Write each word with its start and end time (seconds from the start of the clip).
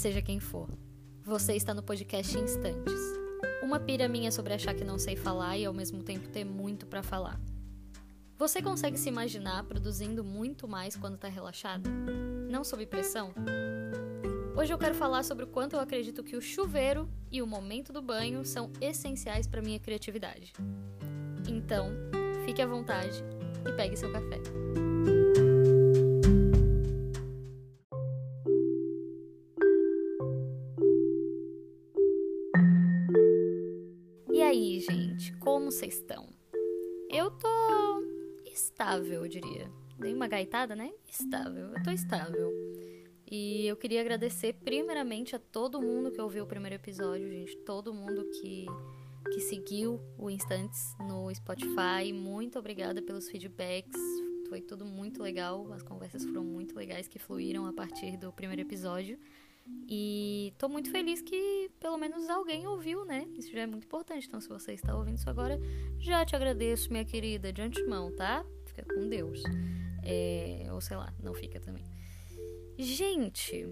seja 0.00 0.22
quem 0.22 0.40
for. 0.40 0.66
Você 1.22 1.52
está 1.52 1.74
no 1.74 1.82
podcast 1.82 2.34
Instantes. 2.38 2.98
Uma 3.62 3.78
pira 3.78 4.08
minha 4.08 4.32
sobre 4.32 4.54
achar 4.54 4.74
que 4.74 4.82
não 4.82 4.98
sei 4.98 5.14
falar 5.14 5.58
e 5.58 5.66
ao 5.66 5.74
mesmo 5.74 6.02
tempo 6.02 6.26
ter 6.30 6.42
muito 6.42 6.86
para 6.86 7.02
falar. 7.02 7.38
Você 8.38 8.62
consegue 8.62 8.96
se 8.96 9.10
imaginar 9.10 9.62
produzindo 9.64 10.24
muito 10.24 10.66
mais 10.66 10.96
quando 10.96 11.16
está 11.16 11.28
relaxado? 11.28 11.90
Não 12.50 12.64
sob 12.64 12.86
pressão? 12.86 13.34
Hoje 14.56 14.72
eu 14.72 14.78
quero 14.78 14.94
falar 14.94 15.22
sobre 15.22 15.44
o 15.44 15.48
quanto 15.48 15.76
eu 15.76 15.80
acredito 15.80 16.24
que 16.24 16.34
o 16.34 16.40
chuveiro 16.40 17.06
e 17.30 17.42
o 17.42 17.46
momento 17.46 17.92
do 17.92 18.00
banho 18.00 18.42
são 18.42 18.72
essenciais 18.80 19.46
para 19.46 19.60
minha 19.60 19.78
criatividade. 19.78 20.54
Então, 21.46 21.90
fique 22.46 22.62
à 22.62 22.66
vontade 22.66 23.22
e 23.68 23.72
pegue 23.76 23.98
seu 23.98 24.10
café. 24.10 24.40
Aí, 34.60 34.78
gente, 34.80 35.32
como 35.38 35.70
vocês 35.70 35.94
estão? 35.94 36.28
Eu 37.08 37.30
tô 37.30 38.04
estável, 38.44 39.24
eu 39.24 39.28
diria. 39.28 39.70
Dei 39.98 40.14
uma 40.14 40.28
gaitada, 40.28 40.76
né? 40.76 40.92
Estável. 41.08 41.68
Eu 41.68 41.82
tô 41.82 41.90
estável. 41.90 42.52
E 43.30 43.66
eu 43.66 43.76
queria 43.76 44.00
agradecer 44.00 44.54
primeiramente 44.54 45.34
a 45.34 45.38
todo 45.38 45.80
mundo 45.80 46.10
que 46.10 46.20
ouviu 46.20 46.44
o 46.44 46.46
primeiro 46.46 46.76
episódio, 46.76 47.28
gente. 47.28 47.56
Todo 47.58 47.94
mundo 47.94 48.28
que 48.40 48.66
que 49.32 49.40
seguiu 49.40 50.00
o 50.18 50.28
Instantes 50.28 50.94
no 50.98 51.32
Spotify. 51.34 52.12
Muito 52.12 52.58
obrigada 52.58 53.00
pelos 53.00 53.28
feedbacks. 53.28 54.00
Foi 54.48 54.60
tudo 54.60 54.84
muito 54.84 55.22
legal. 55.22 55.72
As 55.72 55.82
conversas 55.82 56.24
foram 56.24 56.44
muito 56.44 56.74
legais 56.74 57.06
que 57.06 57.18
fluíram 57.18 57.64
a 57.66 57.72
partir 57.72 58.16
do 58.16 58.32
primeiro 58.32 58.62
episódio. 58.62 59.18
E 59.88 60.52
tô 60.58 60.68
muito 60.68 60.90
feliz 60.90 61.22
que 61.22 61.59
pelo 61.80 61.96
menos 61.96 62.28
alguém 62.28 62.66
ouviu, 62.66 63.06
né? 63.06 63.26
Isso 63.34 63.50
já 63.50 63.60
é 63.60 63.66
muito 63.66 63.84
importante. 63.84 64.26
Então, 64.28 64.40
se 64.40 64.48
você 64.48 64.74
está 64.74 64.94
ouvindo 64.94 65.16
isso 65.16 65.30
agora, 65.30 65.58
já 65.98 66.24
te 66.24 66.36
agradeço, 66.36 66.92
minha 66.92 67.04
querida, 67.04 67.50
de 67.50 67.62
antemão, 67.62 68.14
tá? 68.14 68.44
Fica 68.66 68.84
com 68.84 69.08
Deus. 69.08 69.42
É... 70.04 70.66
Ou 70.70 70.80
sei 70.80 70.98
lá, 70.98 71.12
não 71.22 71.32
fica 71.32 71.58
também. 71.58 71.84
Gente, 72.78 73.66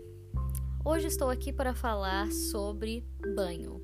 hoje 0.84 1.06
estou 1.06 1.28
aqui 1.28 1.52
para 1.52 1.74
falar 1.74 2.32
sobre 2.32 3.06
banho. 3.36 3.80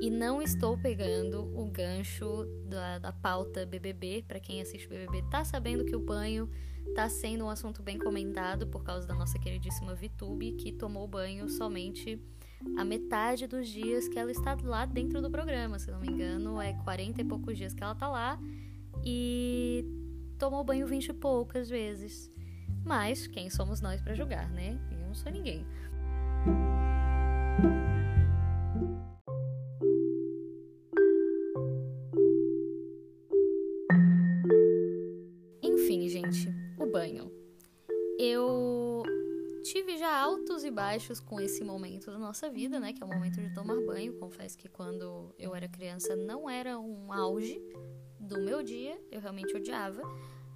E 0.00 0.08
não 0.08 0.40
estou 0.40 0.78
pegando 0.78 1.42
o 1.58 1.68
gancho 1.68 2.44
da, 2.66 3.00
da 3.00 3.12
pauta 3.12 3.66
BBB. 3.66 4.24
Para 4.28 4.38
quem 4.38 4.60
assiste 4.60 4.88
BBB, 4.88 5.24
tá 5.28 5.44
sabendo 5.44 5.84
que 5.84 5.96
o 5.96 6.00
banho 6.00 6.48
tá 6.94 7.08
sendo 7.08 7.44
um 7.44 7.50
assunto 7.50 7.82
bem 7.82 7.98
comentado 7.98 8.68
por 8.68 8.84
causa 8.84 9.06
da 9.06 9.14
nossa 9.14 9.36
queridíssima 9.38 9.96
Vitube, 9.96 10.52
que 10.52 10.72
tomou 10.72 11.08
banho 11.08 11.48
somente 11.48 12.22
a 12.76 12.84
metade 12.84 13.46
dos 13.46 13.68
dias 13.68 14.08
que 14.08 14.18
ela 14.18 14.30
está 14.30 14.56
lá 14.62 14.84
dentro 14.84 15.20
do 15.22 15.30
programa. 15.30 15.78
Se 15.78 15.90
não 15.90 16.00
me 16.00 16.08
engano, 16.08 16.60
é 16.60 16.72
40 16.84 17.20
e 17.20 17.24
poucos 17.24 17.56
dias 17.56 17.74
que 17.74 17.82
ela 17.82 17.94
tá 17.94 18.08
lá. 18.08 18.38
E 19.04 19.84
tomou 20.38 20.64
banho 20.64 20.86
20 20.86 21.08
e 21.08 21.12
poucas 21.12 21.68
vezes. 21.68 22.30
Mas 22.84 23.26
quem 23.26 23.50
somos 23.50 23.80
nós 23.80 24.00
para 24.00 24.14
julgar, 24.14 24.48
né? 24.50 24.78
Eu 24.90 24.98
não 24.98 25.14
sou 25.14 25.30
ninguém. 25.30 25.66
E 40.68 40.70
baixos 40.70 41.18
com 41.18 41.40
esse 41.40 41.64
momento 41.64 42.10
da 42.10 42.18
nossa 42.18 42.48
vida, 42.50 42.78
né? 42.78 42.92
Que 42.92 43.02
é 43.02 43.06
o 43.06 43.08
momento 43.08 43.40
de 43.40 43.52
tomar 43.52 43.80
banho. 43.84 44.18
Confesso 44.18 44.56
que 44.56 44.68
quando 44.68 45.34
eu 45.38 45.54
era 45.54 45.68
criança 45.68 46.14
não 46.14 46.48
era 46.48 46.78
um 46.78 47.12
auge 47.12 47.60
do 48.20 48.40
meu 48.40 48.62
dia, 48.62 49.00
eu 49.10 49.20
realmente 49.20 49.56
odiava. 49.56 50.02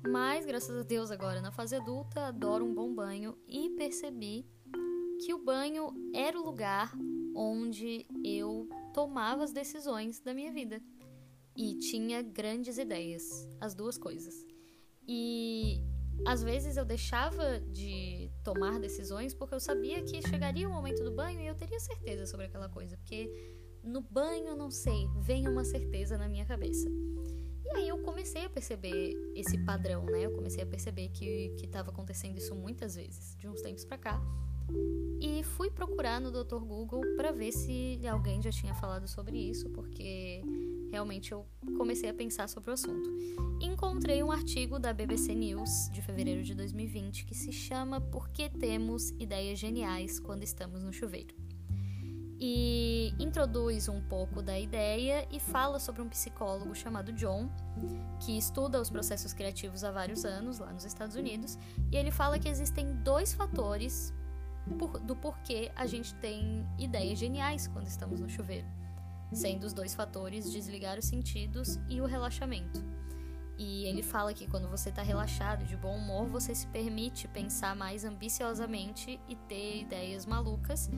Mas, 0.06 0.44
graças 0.44 0.76
a 0.76 0.82
Deus, 0.82 1.10
agora 1.10 1.40
na 1.40 1.50
fase 1.50 1.76
adulta, 1.76 2.26
adoro 2.26 2.64
um 2.64 2.74
bom 2.74 2.94
banho 2.94 3.36
e 3.46 3.70
percebi 3.70 4.46
que 5.24 5.32
o 5.32 5.38
banho 5.38 5.92
era 6.14 6.38
o 6.38 6.44
lugar 6.44 6.92
onde 7.34 8.06
eu 8.24 8.68
tomava 8.92 9.44
as 9.44 9.52
decisões 9.52 10.20
da 10.20 10.34
minha 10.34 10.52
vida 10.52 10.82
e 11.56 11.78
tinha 11.78 12.20
grandes 12.20 12.78
ideias, 12.78 13.48
as 13.60 13.74
duas 13.74 13.96
coisas. 13.96 14.44
E 15.06 15.80
às 16.26 16.42
vezes 16.42 16.76
eu 16.76 16.84
deixava 16.84 17.60
de 17.60 18.11
tomar 18.42 18.78
decisões 18.78 19.34
porque 19.34 19.54
eu 19.54 19.60
sabia 19.60 20.02
que 20.02 20.20
chegaria 20.28 20.68
o 20.68 20.72
momento 20.72 21.02
do 21.04 21.12
banho 21.12 21.40
e 21.40 21.46
eu 21.46 21.54
teria 21.54 21.78
certeza 21.80 22.26
sobre 22.26 22.46
aquela 22.46 22.68
coisa, 22.68 22.96
porque 22.96 23.30
no 23.82 24.00
banho, 24.00 24.54
não 24.54 24.70
sei, 24.70 25.08
vem 25.20 25.48
uma 25.48 25.64
certeza 25.64 26.16
na 26.16 26.28
minha 26.28 26.44
cabeça. 26.44 26.88
E 27.64 27.76
aí 27.76 27.88
eu 27.88 27.98
comecei 28.02 28.44
a 28.44 28.50
perceber 28.50 29.14
esse 29.34 29.58
padrão, 29.64 30.04
né? 30.04 30.26
Eu 30.26 30.32
comecei 30.32 30.62
a 30.62 30.66
perceber 30.66 31.08
que 31.08 31.54
estava 31.62 31.90
acontecendo 31.90 32.36
isso 32.36 32.54
muitas 32.54 32.96
vezes, 32.96 33.36
de 33.36 33.48
uns 33.48 33.60
tempos 33.62 33.84
para 33.84 33.98
cá. 33.98 34.22
E 35.20 35.42
fui 35.42 35.70
procurar 35.70 36.20
no 36.20 36.30
Dr. 36.30 36.58
Google 36.58 37.02
para 37.16 37.32
ver 37.32 37.52
se 37.52 38.00
alguém 38.08 38.42
já 38.42 38.50
tinha 38.50 38.74
falado 38.74 39.06
sobre 39.08 39.38
isso, 39.38 39.70
porque 39.70 40.42
realmente 40.92 41.32
eu 41.32 41.46
comecei 41.78 42.10
a 42.10 42.14
pensar 42.14 42.48
sobre 42.48 42.70
o 42.70 42.74
assunto. 42.74 43.10
Encontrei 43.62 44.22
um 44.22 44.30
artigo 44.30 44.78
da 44.78 44.92
BBC 44.92 45.34
News 45.34 45.88
de 45.90 46.02
fevereiro 46.02 46.42
de 46.42 46.54
2020 46.54 47.24
que 47.24 47.34
se 47.34 47.50
chama 47.50 47.98
Por 47.98 48.28
que 48.28 48.50
temos 48.50 49.10
ideias 49.18 49.58
geniais 49.58 50.20
quando 50.20 50.42
estamos 50.42 50.84
no 50.84 50.92
chuveiro? 50.92 51.34
E 52.38 53.14
introduz 53.18 53.88
um 53.88 54.02
pouco 54.02 54.42
da 54.42 54.58
ideia 54.58 55.26
e 55.30 55.40
fala 55.40 55.78
sobre 55.78 56.02
um 56.02 56.08
psicólogo 56.08 56.74
chamado 56.74 57.12
John, 57.12 57.48
que 58.20 58.36
estuda 58.36 58.80
os 58.80 58.90
processos 58.90 59.32
criativos 59.32 59.84
há 59.84 59.92
vários 59.92 60.24
anos 60.26 60.58
lá 60.58 60.72
nos 60.72 60.84
Estados 60.84 61.16
Unidos, 61.16 61.56
e 61.90 61.96
ele 61.96 62.10
fala 62.10 62.38
que 62.38 62.48
existem 62.48 62.96
dois 62.96 63.32
fatores 63.32 64.12
do 65.06 65.16
porquê 65.16 65.72
a 65.74 65.86
gente 65.86 66.14
tem 66.16 66.66
ideias 66.78 67.18
geniais 67.18 67.66
quando 67.68 67.86
estamos 67.86 68.20
no 68.20 68.28
chuveiro 68.28 68.66
sendo 69.32 69.64
os 69.64 69.72
dois 69.72 69.94
fatores 69.94 70.50
desligar 70.50 70.98
os 70.98 71.06
sentidos 71.06 71.78
e 71.88 72.00
o 72.00 72.06
relaxamento. 72.06 72.84
E 73.58 73.84
ele 73.84 74.02
fala 74.02 74.32
que 74.34 74.46
quando 74.46 74.68
você 74.68 74.88
está 74.88 75.02
relaxado, 75.02 75.64
de 75.64 75.76
bom 75.76 75.96
humor, 75.96 76.26
você 76.26 76.54
se 76.54 76.66
permite 76.66 77.28
pensar 77.28 77.76
mais 77.76 78.04
ambiciosamente 78.04 79.20
e 79.28 79.36
ter 79.36 79.82
ideias 79.82 80.26
malucas. 80.26 80.90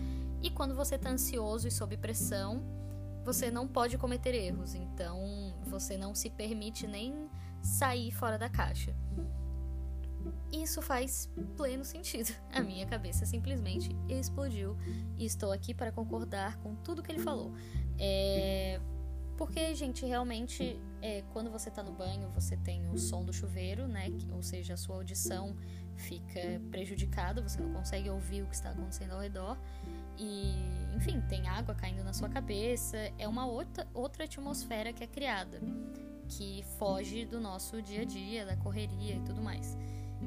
E 0.43 0.51
quando 0.51 0.75
você 0.75 0.95
está 0.95 1.11
ansioso 1.11 1.69
e 1.69 1.71
sob 1.71 1.97
pressão, 1.97 2.63
você 3.25 3.51
não 3.51 3.67
pode 3.67 3.99
cometer 3.99 4.35
erros. 4.35 4.75
Então 4.75 5.55
você 5.65 5.97
não 5.97 6.15
se 6.15 6.31
permite 6.31 6.87
nem 6.87 7.29
sair 7.63 8.11
fora 8.13 8.39
da 8.39 8.49
caixa. 8.49 8.95
Isso 10.53 10.81
faz 10.81 11.29
pleno 11.57 11.85
sentido. 11.85 12.33
A 12.53 12.63
minha 12.63 12.87
cabeça 12.87 13.27
simplesmente 13.27 13.95
explodiu 14.09 14.77
e 15.19 15.25
estou 15.25 15.53
aqui 15.53 15.75
para 15.75 15.91
concordar 15.91 16.57
com 16.59 16.75
tudo 16.77 17.03
que 17.03 17.11
ele 17.11 17.19
falou. 17.19 17.53
É, 17.99 18.81
porque, 19.37 19.75
gente, 19.75 20.07
realmente, 20.07 20.79
é, 21.03 21.23
quando 21.33 21.51
você 21.51 21.71
tá 21.71 21.83
no 21.83 21.93
banho, 21.93 22.29
você 22.31 22.57
tem 22.57 22.89
o 22.91 22.99
som 22.99 23.25
do 23.25 23.33
chuveiro, 23.33 23.89
né? 23.89 24.09
Ou 24.33 24.43
seja, 24.43 24.75
a 24.75 24.77
sua 24.77 24.97
audição 24.97 25.57
fica 25.97 26.61
prejudicada, 26.71 27.43
você 27.43 27.61
não 27.61 27.73
consegue 27.73 28.09
ouvir 28.11 28.43
o 28.43 28.47
que 28.47 28.55
está 28.55 28.71
acontecendo 28.71 29.13
ao 29.13 29.21
redor. 29.21 29.59
E, 30.17 30.55
enfim, 30.95 31.21
tem 31.29 31.49
água 31.49 31.75
caindo 31.75 32.05
na 32.05 32.13
sua 32.13 32.29
cabeça. 32.29 32.97
É 33.19 33.27
uma 33.27 33.47
outra, 33.47 33.87
outra 33.93 34.25
atmosfera 34.25 34.93
que 34.93 35.03
é 35.03 35.07
criada, 35.07 35.61
que 36.29 36.65
foge 36.79 37.25
do 37.25 37.41
nosso 37.41 37.83
dia 37.83 38.03
a 38.03 38.05
dia, 38.05 38.47
da 38.47 38.57
correria 38.57 39.17
e 39.17 39.21
tudo 39.21 39.43
mais. 39.43 39.77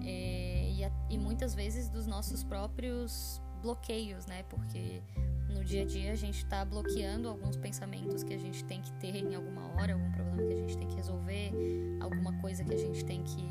É, 0.04 0.69
e, 0.69 0.84
a, 0.84 0.92
e 1.10 1.18
muitas 1.18 1.56
vezes 1.56 1.88
dos 1.88 2.06
nossos 2.06 2.44
próprios 2.44 3.42
bloqueios, 3.62 4.25
né? 4.25 4.44
Porque 4.50 5.02
no 5.50 5.64
dia 5.64 5.84
a 5.84 5.86
dia 5.86 6.12
a 6.12 6.16
gente 6.16 6.38
está 6.38 6.64
bloqueando 6.64 7.28
alguns 7.28 7.56
pensamentos 7.56 8.24
que 8.24 8.34
a 8.34 8.38
gente 8.38 8.64
tem 8.64 8.82
que 8.82 8.92
ter 8.94 9.16
em 9.16 9.36
alguma 9.36 9.74
hora, 9.74 9.94
algum 9.94 10.12
problema 10.12 10.44
que 10.44 10.54
a 10.54 10.58
gente 10.58 10.78
tem 10.78 10.88
que 10.88 10.96
resolver, 10.96 11.52
alguma 12.00 12.34
coisa 12.40 12.64
que 12.64 12.74
a 12.74 12.78
gente 12.78 13.04
tem 13.06 13.24
que, 13.24 13.48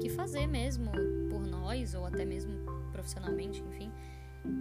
que 0.00 0.08
fazer 0.08 0.46
mesmo 0.46 0.90
por 1.30 1.46
nós 1.46 1.94
ou 1.94 2.06
até 2.06 2.24
mesmo 2.24 2.52
profissionalmente, 2.92 3.62
enfim, 3.62 3.90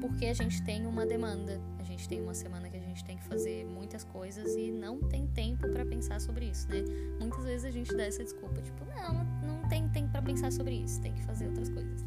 porque 0.01 0.25
a 0.25 0.33
gente 0.33 0.61
tem 0.63 0.85
uma 0.85 1.05
demanda, 1.05 1.59
a 1.79 1.83
gente 1.83 2.07
tem 2.07 2.21
uma 2.21 2.33
semana 2.33 2.69
que 2.69 2.77
a 2.77 2.81
gente 2.81 3.03
tem 3.03 3.17
que 3.17 3.23
fazer 3.23 3.65
muitas 3.65 4.03
coisas 4.03 4.55
e 4.55 4.71
não 4.71 4.99
tem 4.99 5.27
tempo 5.27 5.67
para 5.69 5.85
pensar 5.85 6.19
sobre 6.19 6.45
isso, 6.45 6.67
né? 6.69 6.83
Muitas 7.19 7.43
vezes 7.45 7.65
a 7.65 7.71
gente 7.71 7.95
dá 7.95 8.03
essa 8.03 8.23
desculpa, 8.23 8.61
tipo, 8.61 8.85
não, 8.85 9.23
não 9.47 9.69
tem 9.69 9.87
tempo 9.89 10.11
para 10.11 10.21
pensar 10.21 10.51
sobre 10.51 10.75
isso, 10.75 11.01
tem 11.01 11.13
que 11.13 11.23
fazer 11.23 11.47
outras 11.47 11.69
coisas. 11.69 12.05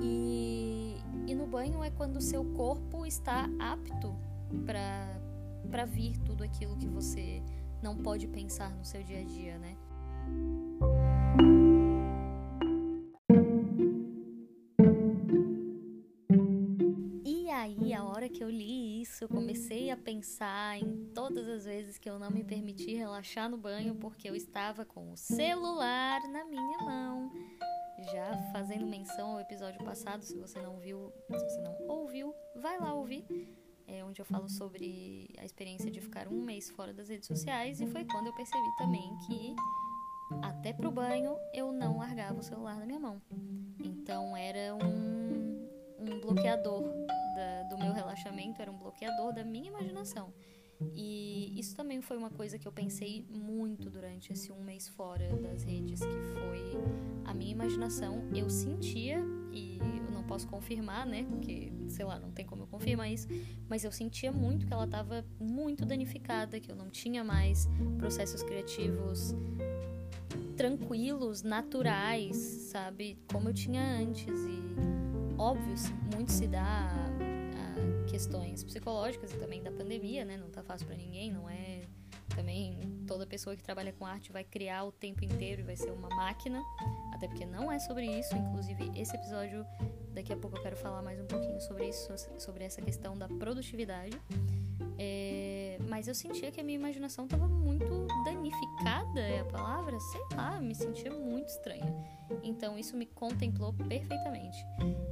E, 0.00 0.91
e 1.32 1.34
no 1.34 1.46
banho 1.46 1.82
é 1.82 1.90
quando 1.90 2.16
o 2.16 2.20
seu 2.20 2.44
corpo 2.44 3.06
está 3.06 3.48
apto 3.58 4.14
para 4.66 5.84
vir 5.86 6.18
tudo 6.18 6.44
aquilo 6.44 6.76
que 6.76 6.86
você 6.86 7.42
não 7.82 7.96
pode 7.96 8.28
pensar 8.28 8.70
no 8.76 8.84
seu 8.84 9.02
dia 9.02 9.20
a 9.20 9.24
dia, 9.24 9.58
né? 9.58 9.74
E 17.24 17.48
aí, 17.48 17.94
a 17.94 18.04
hora 18.04 18.28
que 18.28 18.44
eu 18.44 18.50
li 18.50 18.72
a 19.92 19.96
pensar 19.96 20.78
em 20.78 21.06
todas 21.14 21.46
as 21.46 21.64
vezes 21.64 21.98
que 21.98 22.08
eu 22.08 22.18
não 22.18 22.30
me 22.30 22.42
permiti 22.42 22.94
relaxar 22.94 23.48
no 23.48 23.58
banho 23.58 23.94
porque 23.94 24.28
eu 24.28 24.34
estava 24.34 24.84
com 24.84 25.12
o 25.12 25.16
celular 25.16 26.20
na 26.28 26.44
minha 26.44 26.78
mão. 26.78 27.30
Já 28.10 28.36
fazendo 28.52 28.86
menção 28.86 29.32
ao 29.32 29.40
episódio 29.40 29.82
passado, 29.84 30.22
se 30.22 30.36
você 30.36 30.60
não 30.60 30.78
viu, 30.78 31.12
se 31.30 31.38
você 31.38 31.60
não 31.60 31.76
ouviu, 31.88 32.34
vai 32.56 32.78
lá 32.78 32.94
ouvir. 32.94 33.24
É 33.86 34.02
onde 34.04 34.20
eu 34.20 34.24
falo 34.24 34.48
sobre 34.48 35.28
a 35.38 35.44
experiência 35.44 35.90
de 35.90 36.00
ficar 36.00 36.26
um 36.26 36.42
mês 36.42 36.70
fora 36.70 36.92
das 36.92 37.08
redes 37.08 37.26
sociais 37.26 37.80
e 37.80 37.86
foi 37.86 38.04
quando 38.04 38.28
eu 38.28 38.34
percebi 38.34 38.76
também 38.76 39.16
que 39.26 39.54
até 40.42 40.72
pro 40.72 40.90
banho 40.90 41.36
eu 41.52 41.72
não 41.72 41.98
largava 41.98 42.40
o 42.40 42.42
celular 42.42 42.76
na 42.78 42.86
minha 42.86 42.98
mão. 42.98 43.20
Então 43.84 44.36
era 44.36 44.74
um, 44.74 45.68
um 45.98 46.20
bloqueador 46.20 46.82
da, 47.34 47.62
do 47.64 47.78
meu 47.78 47.92
relaxamento, 47.92 48.62
era 48.62 48.70
um 48.70 48.78
bloqueador 48.78 49.32
da 49.32 49.44
minha 49.44 49.68
imaginação. 49.68 50.32
E 50.94 51.58
isso 51.58 51.74
também 51.74 52.00
foi 52.00 52.16
uma 52.16 52.30
coisa 52.30 52.58
que 52.58 52.66
eu 52.66 52.72
pensei 52.72 53.24
muito 53.30 53.88
durante 53.90 54.32
esse 54.32 54.52
um 54.52 54.62
mês 54.62 54.88
fora 54.88 55.28
das 55.36 55.62
redes, 55.62 56.00
que 56.00 56.06
foi 56.06 56.76
a 57.24 57.34
minha 57.34 57.52
imaginação. 57.52 58.22
Eu 58.34 58.48
sentia, 58.50 59.22
e 59.52 59.78
eu 59.78 60.12
não 60.12 60.22
posso 60.24 60.46
confirmar, 60.48 61.06
né? 61.06 61.24
Porque, 61.28 61.72
sei 61.88 62.04
lá, 62.04 62.18
não 62.18 62.30
tem 62.30 62.44
como 62.44 62.62
eu 62.62 62.66
confirmar 62.66 63.10
isso, 63.10 63.28
mas 63.68 63.84
eu 63.84 63.92
sentia 63.92 64.32
muito 64.32 64.66
que 64.66 64.72
ela 64.72 64.84
estava 64.84 65.24
muito 65.38 65.84
danificada, 65.84 66.58
que 66.60 66.70
eu 66.70 66.76
não 66.76 66.90
tinha 66.90 67.22
mais 67.22 67.68
processos 67.98 68.42
criativos 68.42 69.34
tranquilos, 70.56 71.42
naturais, 71.42 72.36
sabe? 72.36 73.18
Como 73.30 73.48
eu 73.48 73.54
tinha 73.54 73.82
antes. 73.82 74.28
E 74.28 75.36
óbvio, 75.38 75.74
muito 76.14 76.30
se 76.30 76.46
dá 76.46 76.88
questões 78.12 78.62
psicológicas 78.62 79.32
e 79.32 79.38
também 79.38 79.62
da 79.62 79.72
pandemia, 79.72 80.22
né? 80.22 80.36
Não 80.36 80.50
tá 80.50 80.62
fácil 80.62 80.86
para 80.86 80.96
ninguém, 80.96 81.32
não 81.32 81.48
é 81.48 81.80
também 82.36 82.78
toda 83.06 83.26
pessoa 83.26 83.56
que 83.56 83.62
trabalha 83.62 83.92
com 83.92 84.04
arte 84.04 84.30
vai 84.30 84.44
criar 84.44 84.84
o 84.84 84.92
tempo 84.92 85.24
inteiro 85.24 85.62
e 85.62 85.64
vai 85.64 85.76
ser 85.76 85.90
uma 85.90 86.08
máquina, 86.10 86.62
até 87.14 87.26
porque 87.26 87.46
não 87.46 87.72
é 87.72 87.78
sobre 87.78 88.06
isso. 88.06 88.36
Inclusive, 88.36 88.92
esse 88.94 89.16
episódio, 89.16 89.64
daqui 90.12 90.30
a 90.30 90.36
pouco 90.36 90.58
eu 90.58 90.62
quero 90.62 90.76
falar 90.76 91.00
mais 91.00 91.18
um 91.18 91.26
pouquinho 91.26 91.60
sobre 91.62 91.88
isso, 91.88 92.12
sobre 92.38 92.64
essa 92.64 92.82
questão 92.82 93.16
da 93.16 93.28
produtividade. 93.28 94.20
É, 94.98 95.78
mas 95.88 96.06
eu 96.06 96.14
sentia 96.14 96.50
que 96.50 96.60
a 96.60 96.64
minha 96.64 96.78
imaginação 96.78 97.24
estava 97.24 97.48
muito 97.48 98.06
danificada, 98.24 99.20
é 99.20 99.40
a 99.40 99.44
palavra? 99.46 99.98
Sei 99.98 100.20
lá, 100.36 100.60
me 100.60 100.74
sentia 100.74 101.10
muito 101.10 101.48
estranha. 101.48 101.94
Então 102.42 102.78
isso 102.78 102.94
me 102.94 103.06
contemplou 103.06 103.72
perfeitamente. 103.72 104.58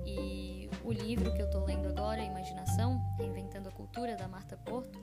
E 0.07 0.60
o 0.85 0.93
livro 0.93 1.33
que 1.35 1.43
eu 1.43 1.47
estou 1.47 1.65
lendo 1.65 1.89
agora, 1.89 2.23
Imaginação, 2.23 3.01
Reinventando 3.19 3.69
a 3.69 3.73
Cultura, 3.73 4.17
da 4.17 4.29
Marta 4.29 4.57
Porto, 4.57 4.99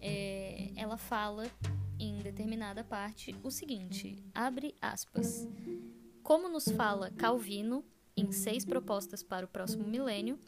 é, 0.00 0.70
ela 0.76 0.96
fala 0.96 1.44
em 1.98 2.18
determinada 2.18 2.84
parte 2.84 3.34
o 3.42 3.50
seguinte: 3.50 4.16
abre 4.34 4.74
aspas. 4.80 5.48
Como 6.22 6.48
nos 6.48 6.68
fala 6.68 7.10
Calvino 7.10 7.84
em 8.16 8.30
Seis 8.32 8.64
Propostas 8.64 9.22
para 9.22 9.46
o 9.46 9.48
Próximo 9.48 9.84
Milênio 9.84 10.38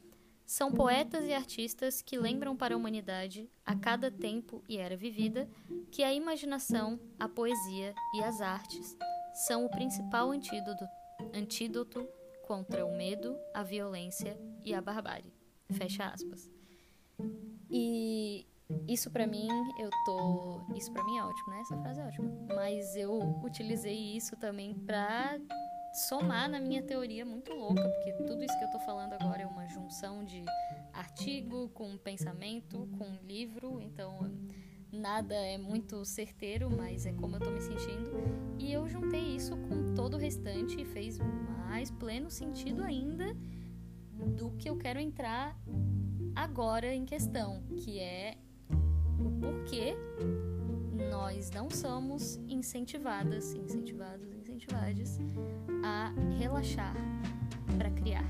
são 0.44 0.72
poetas 0.72 1.24
e 1.24 1.32
artistas 1.32 2.02
que 2.02 2.18
lembram 2.18 2.56
para 2.56 2.74
a 2.74 2.76
humanidade, 2.76 3.48
a 3.64 3.76
cada 3.76 4.10
tempo 4.10 4.64
e 4.68 4.78
era 4.78 4.96
vivida, 4.96 5.48
que 5.92 6.02
a 6.02 6.12
imaginação, 6.12 6.98
a 7.20 7.28
poesia 7.28 7.94
e 8.16 8.22
as 8.24 8.40
artes 8.40 8.96
são 9.46 9.64
o 9.64 9.70
principal 9.70 10.32
antídoto, 10.32 10.84
antídoto 11.32 12.06
contra 12.42 12.84
o 12.84 12.96
medo, 12.96 13.38
a 13.54 13.62
violência 13.62 14.36
e 14.64 14.74
a 14.74 14.80
barbárie. 14.80 15.32
Fecha 15.70 16.06
aspas. 16.06 16.50
E 17.70 18.46
isso 18.88 19.10
para 19.10 19.26
mim, 19.26 19.48
eu 19.78 19.90
tô. 20.04 20.60
Isso 20.74 20.92
para 20.92 21.04
mim 21.04 21.18
é 21.18 21.24
ótimo, 21.24 21.50
né? 21.50 21.60
Essa 21.60 21.76
frase 21.78 22.00
é 22.00 22.04
ótima. 22.04 22.30
Mas 22.54 22.96
eu 22.96 23.18
utilizei 23.42 24.16
isso 24.16 24.36
também 24.36 24.74
pra 24.74 25.38
somar 25.92 26.48
na 26.48 26.60
minha 26.60 26.82
teoria 26.82 27.24
muito 27.24 27.52
louca, 27.52 27.82
porque 27.82 28.12
tudo 28.24 28.42
isso 28.44 28.56
que 28.58 28.64
eu 28.64 28.70
tô 28.70 28.78
falando 28.80 29.12
agora 29.14 29.42
é 29.42 29.46
uma 29.46 29.66
junção 29.66 30.24
de 30.24 30.44
artigo 30.92 31.68
com 31.70 31.96
pensamento, 31.98 32.88
com 32.96 33.16
livro, 33.26 33.80
então 33.80 34.30
nada 34.92 35.34
é 35.34 35.58
muito 35.58 36.04
certeiro, 36.04 36.70
mas 36.70 37.06
é 37.06 37.12
como 37.12 37.36
eu 37.36 37.40
tô 37.40 37.50
me 37.50 37.60
sentindo. 37.60 38.12
E 38.58 38.72
eu 38.72 38.88
juntei 38.88 39.34
isso 39.34 39.56
com 39.56 39.94
todo 39.94 40.14
o 40.14 40.18
restante 40.18 40.80
e 40.80 40.84
fez 40.84 41.18
mais 41.66 41.90
pleno 41.90 42.30
sentido 42.30 42.82
ainda 42.82 43.36
do 44.26 44.50
que 44.52 44.68
eu 44.68 44.76
quero 44.76 44.98
entrar 44.98 45.58
agora 46.34 46.94
em 46.94 47.04
questão, 47.04 47.62
que 47.76 47.98
é 47.98 48.36
o 49.18 49.30
porquê 49.40 49.94
nós 51.10 51.50
não 51.50 51.70
somos 51.70 52.36
incentivadas, 52.48 53.52
incentivados, 53.54 54.32
incentivadas 54.32 55.18
a 55.84 56.12
relaxar 56.38 56.94
para 57.76 57.90
criar. 57.90 58.24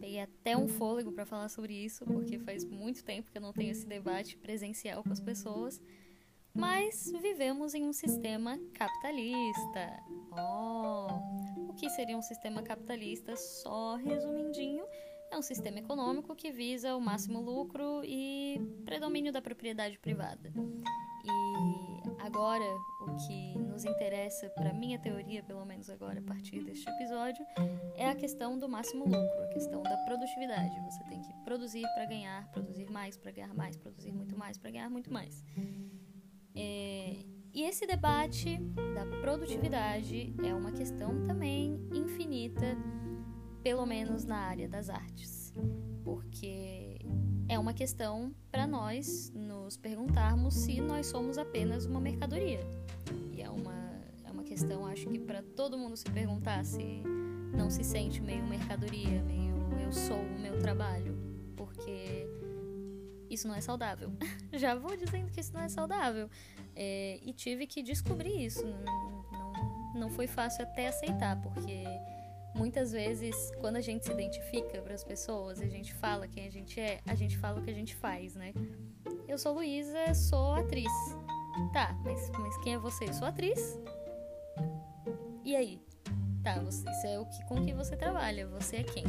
Peguei 0.00 0.20
até 0.20 0.56
um 0.56 0.68
fôlego 0.68 1.12
para 1.12 1.24
falar 1.24 1.48
sobre 1.48 1.72
isso, 1.74 2.04
porque 2.04 2.38
faz 2.38 2.64
muito 2.64 3.04
tempo 3.04 3.30
que 3.30 3.38
eu 3.38 3.42
não 3.42 3.52
tenho 3.52 3.70
esse 3.70 3.86
debate 3.86 4.36
presencial 4.36 5.02
com 5.02 5.12
as 5.12 5.20
pessoas. 5.20 5.80
Mas 6.54 7.10
vivemos 7.20 7.74
em 7.74 7.86
um 7.86 7.92
sistema 7.92 8.58
capitalista. 8.74 10.02
Oh, 10.32 11.70
o 11.70 11.74
que 11.74 11.88
seria 11.90 12.16
um 12.16 12.22
sistema 12.22 12.62
capitalista? 12.62 13.36
Só 13.36 13.96
resumindinho, 13.96 14.84
é 15.30 15.38
um 15.38 15.42
sistema 15.42 15.78
econômico 15.78 16.36
que 16.36 16.52
visa 16.52 16.94
o 16.94 17.00
máximo 17.00 17.40
lucro 17.40 18.02
e 18.04 18.60
predomínio 18.84 19.32
da 19.32 19.40
propriedade 19.40 19.98
privada. 19.98 20.52
E 21.24 22.20
agora, 22.20 22.64
o 23.00 23.16
que 23.26 23.58
nos 23.58 23.84
interessa, 23.84 24.50
para 24.50 24.74
minha 24.74 24.98
teoria, 24.98 25.42
pelo 25.42 25.64
menos 25.64 25.88
agora, 25.88 26.20
a 26.20 26.22
partir 26.22 26.62
deste 26.62 26.86
episódio, 26.88 27.44
é 27.96 28.08
a 28.08 28.14
questão 28.14 28.58
do 28.58 28.68
máximo 28.68 29.04
lucro, 29.04 29.42
a 29.42 29.48
questão 29.48 29.82
da 29.82 29.96
produtividade. 29.98 30.78
Você 30.80 31.02
tem 31.04 31.22
que 31.22 31.32
produzir 31.44 31.86
para 31.94 32.04
ganhar, 32.04 32.46
produzir 32.52 32.90
mais 32.90 33.16
para 33.16 33.30
ganhar 33.30 33.54
mais, 33.54 33.76
produzir 33.76 34.12
muito 34.12 34.36
mais 34.36 34.58
para 34.58 34.70
ganhar 34.70 34.90
muito 34.90 35.10
mais. 35.10 35.42
É, 36.54 37.16
e 37.54 37.62
esse 37.62 37.86
debate 37.86 38.58
da 38.94 39.04
produtividade 39.20 40.34
é 40.44 40.54
uma 40.54 40.72
questão 40.72 41.26
também 41.26 41.80
infinita 41.92 42.76
pelo 43.62 43.86
menos 43.86 44.24
na 44.24 44.36
área 44.36 44.68
das 44.68 44.90
artes, 44.90 45.52
porque 46.02 46.98
é 47.48 47.58
uma 47.58 47.72
questão 47.72 48.34
para 48.50 48.66
nós 48.66 49.30
nos 49.34 49.76
perguntarmos 49.76 50.54
se 50.54 50.80
nós 50.80 51.06
somos 51.06 51.38
apenas 51.38 51.84
uma 51.84 52.00
mercadoria. 52.00 52.60
E 53.32 53.40
é 53.40 53.48
uma, 53.48 53.74
é 54.24 54.30
uma 54.30 54.42
questão, 54.42 54.86
acho 54.86 55.06
que 55.08 55.18
para 55.18 55.42
todo 55.42 55.78
mundo 55.78 55.96
se 55.96 56.10
perguntar 56.10 56.64
se 56.64 57.02
não 57.56 57.70
se 57.70 57.84
sente 57.84 58.20
meio 58.20 58.44
mercadoria, 58.46 59.22
meio 59.22 59.52
eu 59.84 59.92
sou 59.92 60.18
o 60.18 60.40
meu 60.40 60.58
trabalho, 60.58 61.16
porque 61.54 62.26
isso 63.34 63.48
não 63.48 63.54
é 63.54 63.60
saudável. 63.60 64.12
Já 64.52 64.74
vou 64.74 64.96
dizendo 64.96 65.30
que 65.30 65.40
isso 65.40 65.52
não 65.52 65.62
é 65.62 65.68
saudável. 65.68 66.28
É, 66.74 67.18
e 67.22 67.32
tive 67.32 67.66
que 67.66 67.82
descobrir 67.82 68.44
isso. 68.44 68.64
Não, 68.64 69.22
não, 69.32 69.94
não 69.94 70.10
foi 70.10 70.26
fácil 70.26 70.62
até 70.62 70.88
aceitar, 70.88 71.40
porque 71.40 71.84
muitas 72.54 72.92
vezes, 72.92 73.34
quando 73.60 73.76
a 73.76 73.80
gente 73.80 74.04
se 74.04 74.12
identifica 74.12 74.80
para 74.80 74.94
as 74.94 75.04
pessoas, 75.04 75.60
a 75.60 75.66
gente 75.66 75.92
fala 75.94 76.28
quem 76.28 76.46
a 76.46 76.50
gente 76.50 76.80
é, 76.80 77.00
a 77.06 77.14
gente 77.14 77.38
fala 77.38 77.60
o 77.60 77.62
que 77.62 77.70
a 77.70 77.74
gente 77.74 77.94
faz, 77.96 78.34
né? 78.34 78.52
Eu 79.28 79.38
sou 79.38 79.54
Luísa, 79.54 80.14
sou 80.14 80.54
atriz. 80.54 80.92
Tá, 81.72 81.94
mas, 82.04 82.30
mas 82.30 82.56
quem 82.58 82.74
é 82.74 82.78
você? 82.78 83.04
Eu 83.04 83.14
sou 83.14 83.26
atriz. 83.26 83.78
E 85.44 85.56
aí? 85.56 85.80
Tá, 86.42 86.58
você, 86.58 86.88
isso 86.90 87.06
é 87.06 87.18
o 87.18 87.26
que, 87.26 87.44
com 87.44 87.64
que 87.64 87.72
você 87.72 87.96
trabalha, 87.96 88.46
você 88.48 88.76
é 88.76 88.82
quem? 88.82 89.04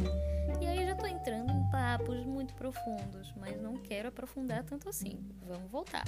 E 0.60 0.66
aí 0.66 0.86
já 0.86 0.94
tô 0.94 1.06
entrando 1.06 1.50
em 1.50 1.70
papos 1.70 2.24
muito 2.24 2.54
profundos, 2.54 3.32
mas 3.36 3.60
não 3.60 3.76
quero 3.76 4.08
aprofundar 4.08 4.64
tanto 4.64 4.88
assim. 4.88 5.18
Vamos 5.42 5.70
voltar. 5.70 6.04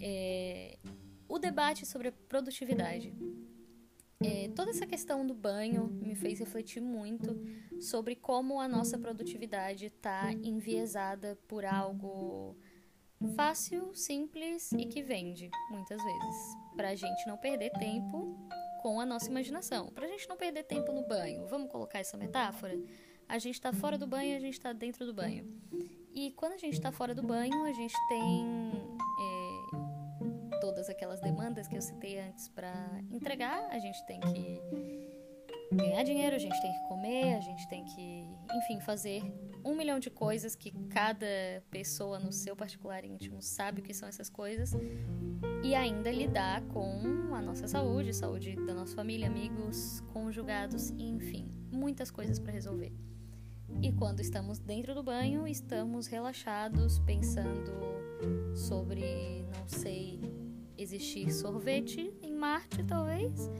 É, 0.00 0.78
o 1.28 1.38
debate 1.38 1.84
sobre 1.84 2.08
a 2.08 2.12
produtividade. 2.12 3.14
É, 4.22 4.48
toda 4.54 4.70
essa 4.70 4.86
questão 4.86 5.26
do 5.26 5.34
banho 5.34 5.88
me 5.88 6.14
fez 6.14 6.38
refletir 6.38 6.80
muito 6.80 7.38
sobre 7.80 8.16
como 8.16 8.60
a 8.60 8.66
nossa 8.66 8.98
produtividade 8.98 9.86
está 9.86 10.32
enviesada 10.32 11.38
por 11.46 11.64
algo 11.64 12.56
fácil, 13.34 13.94
simples 13.94 14.72
e 14.72 14.86
que 14.86 15.02
vende, 15.02 15.50
muitas 15.70 16.02
vezes. 16.02 16.56
Para 16.76 16.90
a 16.90 16.94
gente 16.94 17.26
não 17.26 17.36
perder 17.36 17.70
tempo 17.70 18.36
com 18.82 19.00
a 19.00 19.06
nossa 19.06 19.28
imaginação. 19.28 19.88
Para 19.88 20.06
a 20.06 20.08
gente 20.08 20.28
não 20.28 20.36
perder 20.36 20.64
tempo 20.64 20.92
no 20.92 21.06
banho, 21.06 21.46
vamos 21.46 21.70
colocar 21.70 21.98
essa 21.98 22.16
metáfora? 22.16 22.78
A 23.28 23.38
gente 23.38 23.54
está 23.54 23.72
fora 23.72 23.98
do 23.98 24.06
banho 24.06 24.36
a 24.36 24.40
gente 24.40 24.54
está 24.54 24.72
dentro 24.72 25.04
do 25.04 25.12
banho. 25.12 25.44
E 26.14 26.32
quando 26.32 26.52
a 26.52 26.58
gente 26.58 26.74
está 26.74 26.90
fora 26.90 27.14
do 27.14 27.22
banho, 27.22 27.64
a 27.64 27.72
gente 27.72 27.94
tem 28.08 28.96
todas 30.60 30.88
aquelas 30.88 31.20
demandas 31.20 31.68
que 31.68 31.76
eu 31.76 31.82
citei 31.82 32.18
antes 32.18 32.48
para 32.48 32.72
entregar, 33.10 33.68
a 33.70 33.78
gente 33.78 34.04
tem 34.06 34.20
que 34.20 34.60
ganhar 35.72 36.02
dinheiro, 36.02 36.36
a 36.36 36.38
gente 36.38 36.60
tem 36.60 36.72
que 36.72 36.88
comer, 36.88 37.34
a 37.34 37.40
gente 37.40 37.68
tem 37.68 37.84
que, 37.84 38.28
enfim, 38.54 38.80
fazer 38.80 39.22
um 39.64 39.76
milhão 39.76 39.98
de 39.98 40.10
coisas 40.10 40.54
que 40.54 40.72
cada 40.88 41.26
pessoa 41.70 42.18
no 42.18 42.32
seu 42.32 42.54
particular 42.54 43.04
íntimo 43.04 43.40
sabe 43.42 43.80
o 43.80 43.82
que 43.84 43.94
são 43.94 44.08
essas 44.08 44.28
coisas 44.28 44.72
e 45.62 45.74
ainda 45.74 46.10
lidar 46.10 46.62
com 46.68 47.34
a 47.34 47.40
nossa 47.40 47.66
saúde, 47.66 48.12
saúde 48.14 48.54
da 48.66 48.74
nossa 48.74 48.94
família, 48.94 49.26
amigos, 49.26 50.00
conjugados, 50.12 50.90
enfim, 50.90 51.50
muitas 51.72 52.10
coisas 52.10 52.38
para 52.38 52.52
resolver. 52.52 52.92
E 53.82 53.92
quando 53.92 54.20
estamos 54.20 54.58
dentro 54.58 54.94
do 54.94 55.02
banho, 55.02 55.46
estamos 55.46 56.06
relaxados, 56.06 56.98
pensando 57.00 57.72
sobre, 58.54 59.44
não 59.58 59.68
sei, 59.68 60.20
existir 60.78 61.30
sorvete 61.32 62.12
em 62.22 62.34
Marte, 62.34 62.82
talvez. 62.84 63.50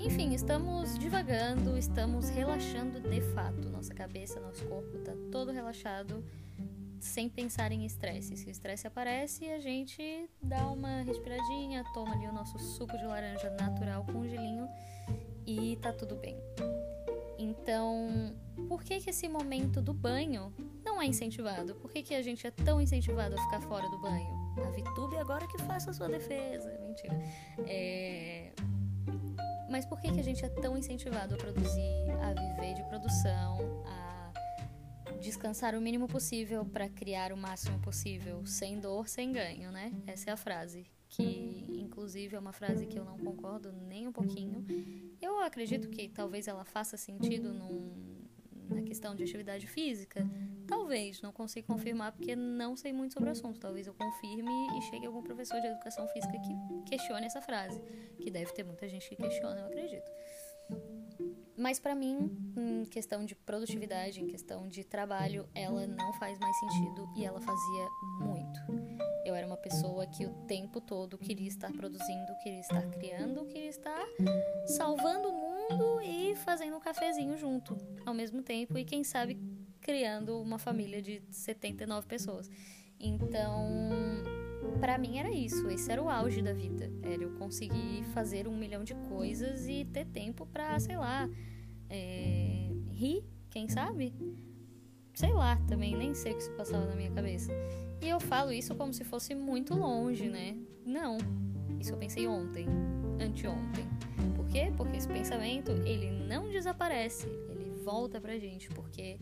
Enfim, 0.00 0.34
estamos 0.34 0.98
divagando, 0.98 1.78
estamos 1.78 2.28
relaxando 2.28 3.00
de 3.00 3.20
fato. 3.20 3.68
Nossa 3.70 3.94
cabeça, 3.94 4.40
nosso 4.40 4.64
corpo 4.66 4.96
está 4.96 5.12
todo 5.30 5.52
relaxado, 5.52 6.24
sem 6.98 7.28
pensar 7.28 7.70
em 7.72 7.84
estresse. 7.84 8.36
Se 8.36 8.46
o 8.46 8.50
estresse 8.50 8.86
aparece, 8.86 9.48
a 9.50 9.60
gente 9.60 10.28
dá 10.42 10.66
uma 10.66 11.02
respiradinha, 11.02 11.84
toma 11.94 12.14
ali 12.14 12.26
o 12.26 12.32
nosso 12.32 12.58
suco 12.58 12.96
de 12.98 13.04
laranja 13.04 13.50
natural 13.50 14.04
com 14.04 14.26
gelinho 14.26 14.68
e 15.46 15.76
tá 15.80 15.92
tudo 15.92 16.16
bem. 16.16 16.36
Então, 17.42 18.36
por 18.68 18.84
que, 18.84 19.00
que 19.00 19.10
esse 19.10 19.28
momento 19.28 19.82
do 19.82 19.92
banho 19.92 20.54
não 20.84 21.02
é 21.02 21.06
incentivado? 21.06 21.74
Por 21.74 21.90
que, 21.90 22.02
que 22.02 22.14
a 22.14 22.22
gente 22.22 22.46
é 22.46 22.50
tão 22.50 22.80
incentivado 22.80 23.34
a 23.34 23.42
ficar 23.42 23.60
fora 23.62 23.88
do 23.88 23.98
banho? 23.98 24.30
A 24.64 24.70
Vitube 24.70 25.16
agora 25.16 25.44
que 25.48 25.58
faça 25.62 25.90
a 25.90 25.92
sua 25.92 26.08
defesa. 26.08 26.70
Mentira. 26.80 27.20
É... 27.66 28.52
Mas 29.68 29.84
por 29.86 30.00
que, 30.00 30.12
que 30.12 30.20
a 30.20 30.24
gente 30.24 30.44
é 30.44 30.48
tão 30.48 30.76
incentivado 30.78 31.34
a 31.34 31.38
produzir, 31.38 32.10
a 32.20 32.32
viver 32.32 32.74
de 32.74 32.84
produção, 32.84 33.82
a 33.86 34.32
descansar 35.20 35.74
o 35.74 35.80
mínimo 35.80 36.06
possível 36.06 36.64
para 36.64 36.88
criar 36.88 37.32
o 37.32 37.36
máximo 37.36 37.78
possível, 37.80 38.44
sem 38.46 38.78
dor, 38.78 39.08
sem 39.08 39.32
ganho, 39.32 39.72
né? 39.72 39.92
Essa 40.06 40.30
é 40.30 40.32
a 40.32 40.36
frase 40.36 40.86
que 41.12 41.66
inclusive 41.68 42.34
é 42.34 42.38
uma 42.38 42.52
frase 42.52 42.86
que 42.86 42.98
eu 42.98 43.04
não 43.04 43.18
concordo 43.18 43.70
nem 43.70 44.08
um 44.08 44.12
pouquinho. 44.12 44.64
Eu 45.22 45.38
acredito 45.38 45.88
que 45.88 46.08
talvez 46.08 46.48
ela 46.48 46.64
faça 46.64 46.96
sentido 46.96 47.54
num, 47.54 48.26
na 48.68 48.82
questão 48.82 49.14
de 49.14 49.22
atividade 49.22 49.68
física. 49.68 50.28
Talvez, 50.66 51.22
não 51.22 51.32
consigo 51.32 51.68
confirmar 51.68 52.10
porque 52.10 52.34
não 52.34 52.76
sei 52.76 52.92
muito 52.92 53.14
sobre 53.14 53.28
o 53.28 53.32
assunto. 53.32 53.60
Talvez 53.60 53.86
eu 53.86 53.94
confirme 53.94 54.50
e 54.76 54.82
chegue 54.82 55.06
algum 55.06 55.22
professor 55.22 55.60
de 55.60 55.68
educação 55.68 56.08
física 56.08 56.32
que 56.40 56.90
questione 56.90 57.26
essa 57.26 57.40
frase, 57.40 57.80
que 58.20 58.30
deve 58.32 58.52
ter 58.52 58.64
muita 58.64 58.88
gente 58.88 59.08
que 59.08 59.14
questiona, 59.14 59.60
eu 59.60 59.66
acredito. 59.66 60.10
Mas 61.56 61.78
para 61.78 61.94
mim, 61.94 62.36
em 62.56 62.84
questão 62.86 63.24
de 63.24 63.36
produtividade, 63.36 64.20
em 64.20 64.26
questão 64.26 64.66
de 64.66 64.82
trabalho, 64.82 65.48
ela 65.54 65.86
não 65.86 66.12
faz 66.14 66.36
mais 66.40 66.58
sentido 66.58 67.08
e 67.16 67.24
ela 67.24 67.40
fazia 67.40 67.88
muito. 68.18 68.60
Pessoa 69.62 70.06
que 70.06 70.26
o 70.26 70.30
tempo 70.46 70.80
todo 70.80 71.16
queria 71.16 71.46
estar 71.46 71.72
produzindo, 71.72 72.36
queria 72.42 72.60
estar 72.60 72.82
criando, 72.90 73.44
queria 73.46 73.68
estar 73.68 74.04
salvando 74.66 75.28
o 75.28 75.32
mundo 75.32 76.00
e 76.02 76.34
fazendo 76.36 76.76
um 76.76 76.80
cafezinho 76.80 77.36
junto 77.38 77.76
ao 78.04 78.12
mesmo 78.12 78.42
tempo 78.42 78.76
e 78.76 78.84
quem 78.84 79.04
sabe 79.04 79.38
criando 79.80 80.40
uma 80.40 80.58
família 80.58 81.00
de 81.00 81.22
79 81.30 82.06
pessoas. 82.06 82.50
Então, 82.98 83.68
para 84.80 84.96
mim 84.98 85.18
era 85.18 85.30
isso, 85.30 85.68
esse 85.68 85.90
era 85.90 86.02
o 86.02 86.08
auge 86.08 86.40
da 86.40 86.52
vida. 86.52 86.90
Era 87.02 87.22
eu 87.22 87.32
conseguir 87.36 88.04
fazer 88.12 88.48
um 88.48 88.56
milhão 88.56 88.84
de 88.84 88.94
coisas 89.08 89.68
e 89.68 89.84
ter 89.84 90.06
tempo 90.06 90.46
para, 90.46 90.78
sei 90.80 90.96
lá, 90.96 91.28
é, 91.90 92.70
rir, 92.90 93.24
quem 93.50 93.68
sabe? 93.68 94.14
Sei 95.14 95.32
lá, 95.32 95.56
também 95.68 95.96
nem 95.96 96.14
sei 96.14 96.32
o 96.32 96.36
que 96.36 96.42
se 96.42 96.50
passava 96.52 96.86
na 96.86 96.94
minha 96.94 97.10
cabeça. 97.10 97.52
E 98.02 98.08
eu 98.08 98.18
falo 98.18 98.52
isso 98.52 98.74
como 98.74 98.92
se 98.92 99.04
fosse 99.04 99.32
muito 99.32 99.74
longe, 99.74 100.28
né? 100.28 100.56
Não, 100.84 101.18
isso 101.78 101.92
eu 101.92 101.96
pensei 101.96 102.26
ontem, 102.26 102.66
anteontem. 103.20 103.84
Por 104.34 104.46
quê? 104.48 104.72
Porque 104.76 104.96
esse 104.96 105.06
pensamento, 105.06 105.70
ele 105.86 106.10
não 106.10 106.50
desaparece, 106.50 107.28
ele 107.48 107.70
volta 107.84 108.20
pra 108.20 108.36
gente, 108.38 108.68
porque 108.70 109.20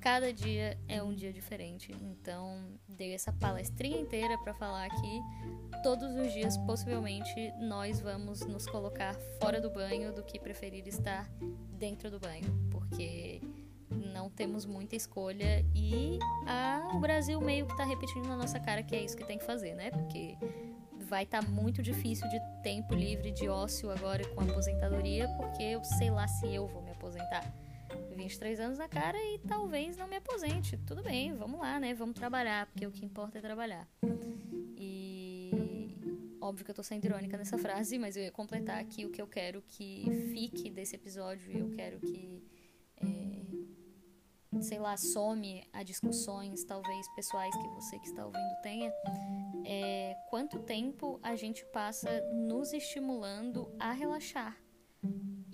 cada 0.00 0.32
dia 0.32 0.78
é 0.88 1.02
um 1.02 1.14
dia 1.14 1.34
diferente. 1.34 1.92
Então, 2.00 2.78
dei 2.88 3.12
essa 3.12 3.30
palestrinha 3.30 4.00
inteira 4.00 4.38
para 4.38 4.54
falar 4.54 4.88
que 4.88 5.20
todos 5.82 6.14
os 6.16 6.32
dias, 6.32 6.56
possivelmente, 6.56 7.52
nós 7.60 8.00
vamos 8.00 8.40
nos 8.46 8.66
colocar 8.66 9.14
fora 9.38 9.60
do 9.60 9.68
banho 9.68 10.14
do 10.14 10.22
que 10.22 10.38
preferir 10.38 10.88
estar 10.88 11.30
dentro 11.78 12.10
do 12.10 12.18
banho, 12.18 12.50
porque 12.70 13.42
não 14.14 14.30
temos 14.30 14.64
muita 14.64 14.94
escolha 14.94 15.66
e 15.74 16.20
a, 16.46 16.92
o 16.94 17.00
Brasil 17.00 17.40
meio 17.40 17.66
que 17.66 17.76
tá 17.76 17.84
repetindo 17.84 18.26
na 18.28 18.36
nossa 18.36 18.60
cara 18.60 18.80
que 18.80 18.94
é 18.94 19.02
isso 19.02 19.16
que 19.16 19.24
tem 19.24 19.36
que 19.36 19.44
fazer, 19.44 19.74
né? 19.74 19.90
Porque 19.90 20.38
vai 21.00 21.24
estar 21.24 21.42
tá 21.42 21.50
muito 21.50 21.82
difícil 21.82 22.28
de 22.28 22.38
tempo 22.62 22.94
livre, 22.94 23.32
de 23.32 23.48
ócio 23.48 23.90
agora 23.90 24.24
com 24.28 24.40
a 24.40 24.44
aposentadoria, 24.44 25.28
porque 25.36 25.64
eu 25.64 25.82
sei 25.82 26.10
lá 26.10 26.28
se 26.28 26.46
eu 26.46 26.68
vou 26.68 26.80
me 26.80 26.92
aposentar. 26.92 27.44
23 28.16 28.60
anos 28.60 28.78
na 28.78 28.88
cara 28.88 29.18
e 29.18 29.38
talvez 29.40 29.96
não 29.96 30.06
me 30.06 30.16
aposente. 30.16 30.76
Tudo 30.86 31.02
bem, 31.02 31.34
vamos 31.34 31.60
lá, 31.60 31.80
né? 31.80 31.92
Vamos 31.92 32.14
trabalhar, 32.14 32.66
porque 32.66 32.86
o 32.86 32.92
que 32.92 33.04
importa 33.04 33.38
é 33.38 33.40
trabalhar. 33.40 33.88
E 34.76 35.96
óbvio 36.40 36.64
que 36.64 36.70
eu 36.70 36.74
tô 36.74 36.82
sendo 36.82 37.04
irônica 37.04 37.36
nessa 37.36 37.58
frase, 37.58 37.98
mas 37.98 38.16
eu 38.16 38.22
ia 38.22 38.30
completar 38.30 38.78
aqui 38.78 39.04
o 39.04 39.10
que 39.10 39.20
eu 39.20 39.26
quero 39.26 39.60
que 39.66 40.04
fique 40.32 40.70
desse 40.70 40.94
episódio. 40.94 41.50
Eu 41.50 41.70
quero 41.70 41.98
que 41.98 42.42
é, 42.96 43.43
sei 44.62 44.78
lá, 44.78 44.96
some 44.96 45.62
a 45.72 45.82
discussões, 45.82 46.64
talvez 46.64 47.06
pessoais 47.14 47.54
que 47.54 47.68
você 47.68 47.98
que 47.98 48.06
está 48.06 48.24
ouvindo 48.24 48.60
tenha, 48.62 48.92
é, 49.64 50.14
quanto 50.30 50.60
tempo 50.60 51.18
a 51.22 51.36
gente 51.36 51.64
passa 51.66 52.20
nos 52.32 52.72
estimulando 52.72 53.74
a 53.78 53.92
relaxar 53.92 54.63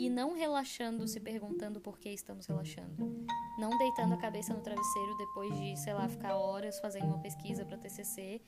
e 0.00 0.09
não 0.09 0.33
relaxando, 0.33 1.07
se 1.07 1.21
perguntando 1.21 1.78
por 1.78 1.99
que 1.99 2.09
estamos 2.09 2.47
relaxando. 2.47 3.26
Não 3.59 3.76
deitando 3.76 4.14
a 4.14 4.16
cabeça 4.16 4.54
no 4.54 4.62
travesseiro 4.62 5.14
depois 5.19 5.54
de, 5.61 5.76
sei 5.76 5.92
lá, 5.92 6.09
ficar 6.09 6.37
horas 6.37 6.78
fazendo 6.80 7.04
uma 7.04 7.19
pesquisa 7.19 7.66
para 7.66 7.76
TCC 7.76 8.40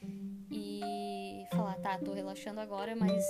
e 0.51 1.45
falar, 1.51 1.75
tá, 1.81 1.99
tô 1.99 2.15
relaxando 2.15 2.59
agora, 2.59 2.97
mas 2.97 3.23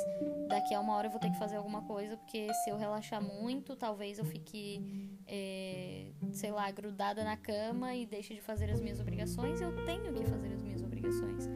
daqui 0.49 0.73
a 0.73 0.79
uma 0.79 0.95
hora 0.95 1.09
eu 1.09 1.11
vou 1.11 1.19
ter 1.19 1.33
que 1.33 1.39
fazer 1.39 1.57
alguma 1.57 1.83
coisa, 1.83 2.17
porque 2.17 2.55
se 2.63 2.71
eu 2.71 2.77
relaxar 2.77 3.21
muito, 3.21 3.75
talvez 3.75 4.21
eu 4.21 4.25
fique, 4.25 5.19
é, 5.27 6.13
sei 6.31 6.53
lá, 6.53 6.71
grudada 6.71 7.25
na 7.25 7.37
cama 7.37 7.93
e 7.93 8.07
deixe 8.07 8.35
de 8.35 8.41
fazer 8.41 8.71
as 8.71 8.81
minhas 8.81 9.01
obrigações. 9.01 9.61
Eu 9.61 9.85
tenho 9.85 10.15
que 10.15 10.25
fazer 10.27 10.53
as 10.53 10.63
minhas 10.63 10.81
obrigações. 10.81 11.49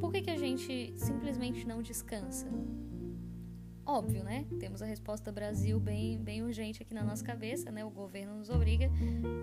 Por 0.00 0.10
que, 0.10 0.22
que 0.22 0.30
a 0.30 0.36
gente 0.36 0.92
simplesmente 0.96 1.64
não 1.64 1.80
descansa? 1.80 2.48
Óbvio, 3.84 4.22
né? 4.22 4.46
Temos 4.60 4.80
a 4.80 4.86
resposta 4.86 5.32
Brasil 5.32 5.80
bem, 5.80 6.16
bem 6.18 6.42
urgente 6.42 6.82
aqui 6.82 6.94
na 6.94 7.02
nossa 7.02 7.24
cabeça, 7.24 7.70
né? 7.72 7.84
O 7.84 7.90
governo 7.90 8.38
nos 8.38 8.48
obriga, 8.48 8.88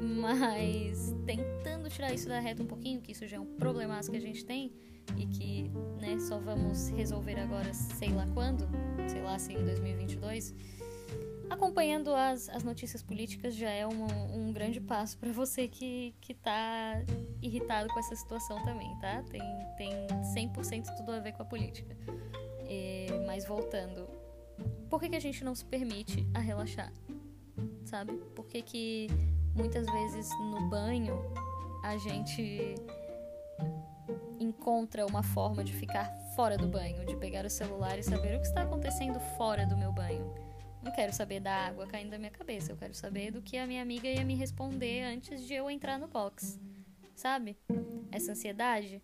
mas 0.01 1.13
tentando 1.25 1.89
tirar 1.89 2.13
isso 2.13 2.27
da 2.27 2.39
reta 2.39 2.63
um 2.63 2.67
pouquinho, 2.67 3.01
que 3.01 3.11
isso 3.11 3.27
já 3.27 3.37
é 3.37 3.39
um 3.39 3.57
problemaço 3.57 4.09
que 4.09 4.15
a 4.15 4.21
gente 4.21 4.45
tem 4.45 4.71
e 5.17 5.25
que, 5.25 5.71
né, 5.99 6.19
só 6.19 6.39
vamos 6.39 6.89
resolver 6.89 7.39
agora, 7.39 7.73
sei 7.73 8.09
lá 8.09 8.25
quando, 8.33 8.67
sei 9.09 9.21
lá 9.21 9.37
se 9.37 9.53
em 9.53 9.65
2022. 9.65 10.55
Acompanhando 11.49 12.13
as, 12.13 12.47
as 12.49 12.63
notícias 12.63 13.01
políticas 13.01 13.55
já 13.55 13.71
é 13.71 13.85
um, 13.85 14.05
um 14.35 14.53
grande 14.53 14.79
passo 14.79 15.17
para 15.17 15.31
você 15.31 15.67
que, 15.67 16.15
que 16.21 16.33
tá 16.33 17.03
irritado 17.41 17.89
com 17.89 17.99
essa 17.99 18.15
situação 18.15 18.63
também, 18.63 18.95
tá? 18.99 19.23
Tem, 19.23 19.41
tem 19.75 19.91
100% 20.47 20.95
tudo 20.95 21.11
a 21.11 21.19
ver 21.19 21.33
com 21.33 21.41
a 21.41 21.45
política. 21.45 21.97
É, 22.71 23.07
mas 23.25 23.45
voltando, 23.45 24.07
por 24.89 24.99
que, 24.99 25.09
que 25.09 25.15
a 25.15 25.19
gente 25.19 25.43
não 25.43 25.53
se 25.53 25.63
permite 25.63 26.27
a 26.33 26.39
relaxar? 26.39 26.91
Sabe? 27.85 28.13
Por 28.35 28.45
que, 28.45 28.61
que 28.61 29.07
muitas 29.55 29.85
vezes 29.85 30.29
no 30.39 30.69
banho 30.69 31.15
a 31.83 31.97
gente 31.97 32.75
encontra 34.39 35.05
uma 35.05 35.21
forma 35.21 35.63
de 35.63 35.73
ficar 35.73 36.05
fora 36.35 36.57
do 36.57 36.67
banho, 36.67 37.05
de 37.05 37.15
pegar 37.17 37.45
o 37.45 37.49
celular 37.49 37.97
e 37.99 38.03
saber 38.03 38.35
o 38.35 38.41
que 38.41 38.47
está 38.47 38.63
acontecendo 38.63 39.19
fora 39.37 39.65
do 39.65 39.77
meu 39.77 39.91
banho? 39.91 40.33
Não 40.81 40.91
quero 40.91 41.13
saber 41.13 41.41
da 41.41 41.53
água 41.53 41.85
caindo 41.87 42.11
da 42.11 42.17
minha 42.17 42.31
cabeça, 42.31 42.71
eu 42.71 42.77
quero 42.77 42.93
saber 42.93 43.31
do 43.31 43.41
que 43.41 43.57
a 43.57 43.67
minha 43.67 43.81
amiga 43.81 44.07
ia 44.07 44.23
me 44.23 44.35
responder 44.35 45.03
antes 45.03 45.45
de 45.45 45.53
eu 45.53 45.69
entrar 45.69 45.99
no 45.99 46.07
box. 46.07 46.59
Sabe? 47.15 47.57
Essa 48.11 48.31
ansiedade. 48.31 49.01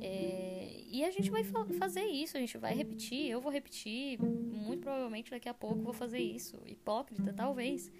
É 0.00 0.77
e 0.90 1.04
a 1.04 1.10
gente 1.10 1.30
vai 1.30 1.44
fa 1.44 1.64
fazer 1.78 2.04
isso, 2.04 2.36
a 2.36 2.40
gente 2.40 2.56
vai 2.58 2.74
repetir, 2.74 3.28
eu 3.28 3.40
vou 3.40 3.52
repetir, 3.52 4.18
muito 4.20 4.82
provavelmente 4.82 5.30
daqui 5.30 5.48
a 5.48 5.54
pouco 5.54 5.82
vou 5.82 5.92
fazer 5.92 6.18
isso. 6.18 6.60
Hipócrita, 6.66 7.32
talvez. 7.32 7.90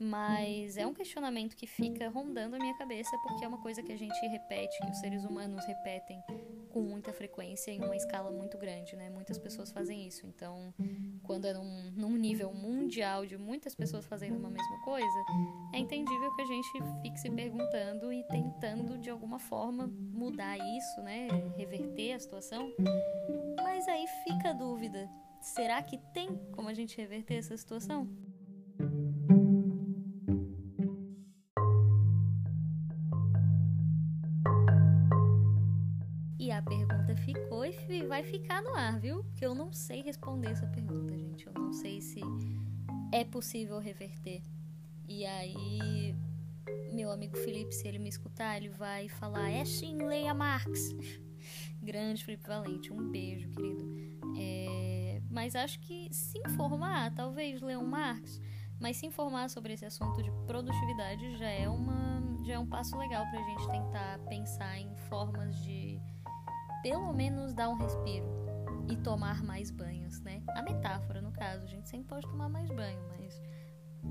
Mas 0.00 0.76
é 0.76 0.86
um 0.86 0.94
questionamento 0.94 1.56
que 1.56 1.66
fica 1.66 2.08
rondando 2.08 2.54
a 2.54 2.58
minha 2.58 2.76
cabeça 2.78 3.10
porque 3.18 3.44
é 3.44 3.48
uma 3.48 3.60
coisa 3.60 3.82
que 3.82 3.90
a 3.90 3.98
gente 3.98 4.16
repete, 4.28 4.78
os 4.88 4.98
seres 4.98 5.24
humanos 5.24 5.64
repetem 5.66 6.22
com 6.68 6.80
muita 6.82 7.12
frequência 7.12 7.72
em 7.72 7.82
uma 7.82 7.96
escala 7.96 8.30
muito 8.30 8.56
grande, 8.56 8.94
né? 8.94 9.10
Muitas 9.10 9.38
pessoas 9.38 9.72
fazem 9.72 10.06
isso. 10.06 10.24
Então, 10.26 10.72
quando 11.24 11.46
é 11.46 11.52
num, 11.52 11.90
num 11.96 12.16
nível 12.16 12.52
mundial 12.54 13.26
de 13.26 13.36
muitas 13.36 13.74
pessoas 13.74 14.06
fazendo 14.06 14.36
uma 14.36 14.50
mesma 14.50 14.80
coisa, 14.84 15.24
é 15.74 15.78
entendível 15.78 16.32
que 16.36 16.42
a 16.42 16.46
gente 16.46 16.68
fique 17.02 17.18
se 17.18 17.30
perguntando 17.30 18.12
e 18.12 18.22
tentando 18.28 18.98
de 18.98 19.10
alguma 19.10 19.40
forma 19.40 19.88
mudar 19.88 20.56
isso, 20.58 21.02
né? 21.02 21.26
Reverter 21.56 21.97
a 22.18 22.20
situação. 22.20 22.74
Mas 23.56 23.88
aí 23.88 24.06
fica 24.24 24.50
a 24.50 24.52
dúvida: 24.52 25.08
será 25.40 25.82
que 25.82 25.96
tem 26.12 26.36
como 26.52 26.68
a 26.68 26.74
gente 26.74 26.96
reverter 26.96 27.38
essa 27.38 27.56
situação? 27.56 28.06
e 37.98 38.06
vai 38.06 38.22
ficar 38.22 38.62
no 38.62 38.74
ar, 38.74 38.98
viu? 38.98 39.24
Porque 39.24 39.44
eu 39.44 39.54
não 39.54 39.72
sei 39.72 40.02
responder 40.02 40.50
essa 40.50 40.66
pergunta, 40.66 41.16
gente. 41.16 41.46
Eu 41.46 41.52
não 41.52 41.72
sei 41.72 42.00
se 42.00 42.20
é 43.12 43.24
possível 43.24 43.78
reverter. 43.78 44.42
E 45.06 45.24
aí, 45.24 46.14
meu 46.92 47.10
amigo 47.10 47.36
Felipe, 47.36 47.74
se 47.74 47.88
ele 47.88 47.98
me 47.98 48.08
escutar, 48.08 48.56
ele 48.56 48.68
vai 48.68 49.08
falar: 49.08 49.50
é 49.50 49.64
sim, 49.64 49.96
leia 50.02 50.34
Marx. 50.34 50.94
Grande 51.88 52.22
Felipe 52.22 52.46
Valente, 52.46 52.92
um 52.92 53.08
beijo, 53.10 53.48
querido. 53.48 53.82
É... 54.36 55.22
Mas 55.30 55.56
acho 55.56 55.80
que 55.80 56.06
se 56.12 56.38
informar, 56.40 57.14
talvez 57.14 57.62
ler 57.62 57.78
um 57.78 57.86
Marx, 57.86 58.42
mas 58.78 58.98
se 58.98 59.06
informar 59.06 59.48
sobre 59.48 59.72
esse 59.72 59.86
assunto 59.86 60.22
de 60.22 60.30
produtividade 60.46 61.38
já 61.38 61.48
é, 61.48 61.66
uma, 61.66 62.22
já 62.44 62.54
é 62.54 62.58
um 62.58 62.66
passo 62.66 62.94
legal 62.98 63.24
para 63.30 63.40
a 63.40 63.42
gente 63.42 63.70
tentar 63.70 64.18
pensar 64.28 64.78
em 64.78 64.94
formas 65.08 65.56
de 65.64 65.98
pelo 66.82 67.10
menos 67.14 67.54
dar 67.54 67.70
um 67.70 67.76
respiro 67.76 68.26
e 68.90 68.96
tomar 68.98 69.42
mais 69.42 69.70
banhos, 69.70 70.20
né? 70.20 70.42
A 70.56 70.60
metáfora, 70.60 71.22
no 71.22 71.32
caso, 71.32 71.64
a 71.64 71.68
gente 71.68 71.88
sempre 71.88 72.08
pode 72.08 72.28
tomar 72.28 72.50
mais 72.50 72.68
banho, 72.68 73.00
mas 73.08 73.40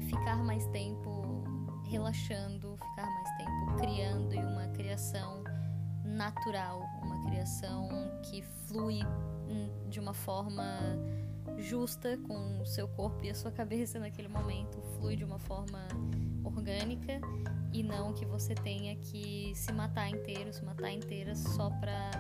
ficar 0.10 0.44
mais 0.44 0.66
tempo 0.70 1.44
relaxando, 1.86 2.76
ficar 2.76 3.06
mais 3.06 3.38
tempo 3.38 3.76
criando 3.78 4.34
e 4.34 4.40
uma 4.40 4.68
criação 4.70 5.44
natural, 6.08 6.82
uma 7.04 7.26
criação 7.28 7.90
que 8.24 8.42
flui 8.68 9.02
de 9.90 10.00
uma 10.00 10.14
forma 10.14 10.80
justa 11.58 12.18
com 12.28 12.62
o 12.62 12.66
seu 12.66 12.88
corpo 12.88 13.24
e 13.24 13.30
a 13.30 13.36
sua 13.36 13.52
cabeça 13.52 14.00
naquele 14.00 14.28
momento, 14.28 14.82
flui 14.98 15.16
de 15.16 15.24
uma 15.24 15.40
forma 15.40 15.88
orgânica 16.44 17.20
e 17.74 17.82
não 17.84 18.14
que 18.14 18.26
você 18.26 18.54
tenha 18.54 18.96
que 18.96 19.54
se 19.56 19.72
matar 19.72 20.10
inteiro, 20.10 20.54
se 20.54 20.64
matar 20.64 20.92
inteira 20.92 21.36
só 21.36 21.70
pra 21.70 22.12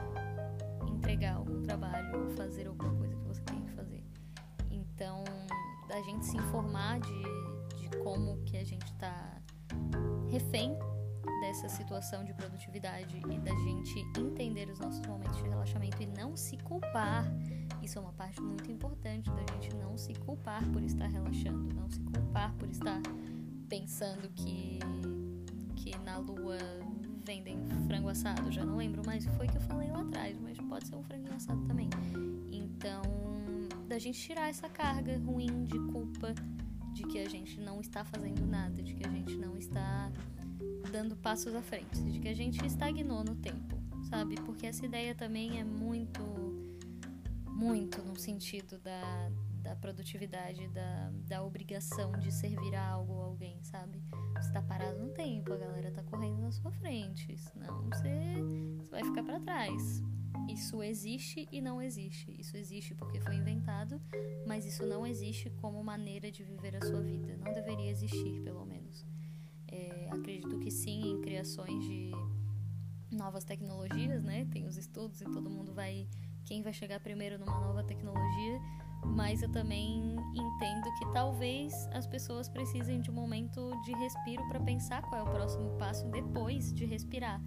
entregar 0.87 1.35
algum 1.35 1.61
trabalho 1.61 2.23
ou 2.23 2.29
fazer 2.31 2.67
alguma 2.67 2.93
coisa 2.95 3.15
que 3.15 3.23
você 3.27 3.41
tem 3.43 3.61
que 3.61 3.71
fazer. 3.71 4.03
Então, 4.71 5.23
da 5.87 6.01
gente 6.01 6.25
se 6.25 6.37
informar 6.37 6.99
de, 6.99 7.23
de 7.77 7.97
como 7.97 8.37
que 8.43 8.57
a 8.57 8.63
gente 8.63 8.85
está 8.85 9.39
refém 10.29 10.77
dessa 11.47 11.69
situação 11.69 12.25
de 12.25 12.33
produtividade 12.33 13.21
e 13.31 13.39
da 13.39 13.51
gente 13.51 13.99
entender 14.19 14.69
os 14.69 14.79
nossos 14.79 14.99
momentos 15.07 15.37
de 15.37 15.47
relaxamento 15.47 16.03
e 16.03 16.05
não 16.05 16.35
se 16.35 16.57
culpar. 16.57 17.23
Isso 17.81 17.97
é 17.97 18.01
uma 18.01 18.11
parte 18.11 18.41
muito 18.41 18.69
importante 18.69 19.29
da 19.31 19.53
gente 19.53 19.73
não 19.77 19.97
se 19.97 20.13
culpar 20.15 20.61
por 20.73 20.83
estar 20.83 21.07
relaxando, 21.07 21.73
não 21.73 21.89
se 21.89 22.01
culpar 22.01 22.53
por 22.55 22.69
estar 22.69 23.01
pensando 23.69 24.27
que 24.35 24.79
que 25.77 25.97
na 25.99 26.17
lua 26.17 26.57
vendem 27.25 27.57
frango 27.87 28.09
assado, 28.09 28.51
já 28.51 28.65
não 28.65 28.75
lembro 28.75 29.01
mais 29.05 29.25
o 29.25 29.29
que 29.29 29.35
foi 29.37 29.47
que 29.47 29.55
eu 29.55 29.61
falei 29.61 29.89
lá 29.89 30.01
atrás, 30.01 30.37
mas 30.41 30.57
pode 30.57 30.85
ser 30.85 30.95
um 30.97 31.03
franguinho 31.03 31.33
assado 31.33 31.61
também. 31.65 31.89
Então, 32.51 33.01
da 33.87 33.97
gente 33.97 34.19
tirar 34.19 34.49
essa 34.49 34.67
carga 34.67 35.17
ruim 35.19 35.63
de 35.63 35.79
culpa 35.93 36.35
de 36.93 37.03
que 37.03 37.19
a 37.19 37.29
gente 37.29 37.59
não 37.61 37.79
está 37.79 38.03
fazendo 38.03 38.45
nada, 38.45 38.81
de 38.81 38.95
que 38.95 39.07
a 39.07 39.09
gente 39.09 39.35
não 39.37 39.46
dando 40.97 41.15
passos 41.15 41.53
à 41.53 41.61
frente, 41.61 42.01
de 42.11 42.19
que 42.19 42.27
a 42.27 42.33
gente 42.33 42.65
estagnou 42.65 43.23
no 43.23 43.35
tempo, 43.35 43.75
sabe? 44.09 44.33
Porque 44.41 44.65
essa 44.65 44.83
ideia 44.83 45.13
também 45.13 45.59
é 45.59 45.63
muito, 45.63 46.23
muito 47.45 48.01
no 48.01 48.15
sentido 48.17 48.79
da, 48.79 49.29
da 49.61 49.75
produtividade, 49.75 50.67
da, 50.69 51.11
da 51.27 51.43
obrigação 51.43 52.13
de 52.13 52.31
servir 52.31 52.73
a 52.73 52.89
algo 52.89 53.13
ou 53.13 53.21
alguém, 53.21 53.63
sabe? 53.63 54.01
Você 54.41 54.51
tá 54.51 54.59
parado 54.59 54.97
no 54.97 55.09
tempo, 55.13 55.53
a 55.53 55.57
galera 55.57 55.91
tá 55.91 56.01
correndo 56.01 56.41
na 56.41 56.51
sua 56.51 56.71
frente, 56.71 57.37
senão 57.37 57.83
você, 57.83 58.41
você 58.79 58.89
vai 58.89 59.03
ficar 59.03 59.23
para 59.23 59.39
trás. 59.39 60.01
Isso 60.49 60.81
existe 60.81 61.47
e 61.51 61.61
não 61.61 61.79
existe. 61.79 62.33
Isso 62.39 62.57
existe 62.57 62.95
porque 62.95 63.19
foi 63.19 63.35
inventado, 63.35 64.01
mas 64.47 64.65
isso 64.65 64.83
não 64.83 65.05
existe 65.05 65.51
como 65.61 65.83
maneira 65.83 66.31
de 66.31 66.43
viver 66.43 66.75
a 66.75 66.81
sua 66.81 67.01
vida. 67.01 67.37
Não 67.37 67.53
deveria 67.53 67.91
existir, 67.91 68.41
pelo 68.41 68.65
menos. 68.65 68.76
Acredito 70.11 70.57
que 70.59 70.71
sim, 70.71 71.11
em 71.11 71.21
criações 71.21 71.83
de 71.83 72.11
novas 73.11 73.43
tecnologias, 73.43 74.23
né? 74.23 74.45
Tem 74.51 74.65
os 74.65 74.77
estudos 74.77 75.21
e 75.21 75.25
todo 75.25 75.49
mundo 75.49 75.73
vai. 75.73 76.07
Quem 76.45 76.61
vai 76.61 76.73
chegar 76.73 76.99
primeiro 76.99 77.37
numa 77.37 77.59
nova 77.59 77.83
tecnologia 77.83 78.59
mas 79.05 79.41
eu 79.41 79.49
também 79.49 80.15
entendo 80.33 80.93
que 80.97 81.05
talvez 81.13 81.87
as 81.93 82.07
pessoas 82.07 82.49
precisem 82.49 82.99
de 82.99 83.09
um 83.09 83.13
momento 83.13 83.71
de 83.83 83.93
respiro 83.93 84.45
para 84.47 84.59
pensar 84.59 85.01
qual 85.03 85.21
é 85.21 85.23
o 85.23 85.31
próximo 85.33 85.77
passo 85.77 86.07
depois 86.09 86.73
de 86.73 86.85
respirar. 86.85 87.41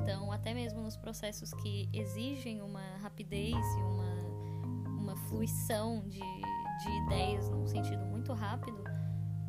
Então, 0.00 0.32
até 0.32 0.52
mesmo 0.52 0.80
nos 0.80 0.96
processos 0.96 1.52
que 1.54 1.88
exigem 1.92 2.60
uma 2.60 2.96
rapidez 2.98 3.54
e 3.54 3.82
uma, 3.82 4.98
uma 4.98 5.16
fluição 5.28 6.02
de, 6.08 6.18
de 6.18 6.90
ideias 7.04 7.48
num 7.48 7.66
sentido 7.66 8.04
muito 8.06 8.32
rápido, 8.32 8.82